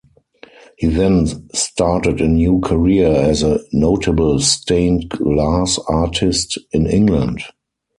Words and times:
He 0.79 0.87
then 0.87 1.27
started 1.53 2.21
a 2.21 2.27
new 2.27 2.59
career 2.61 3.07
as 3.07 3.43
a 3.43 3.59
notable 3.71 4.39
stained 4.39 5.09
glass 5.09 5.77
artist 5.87 6.57
in 6.71 6.87
England. 6.87 7.43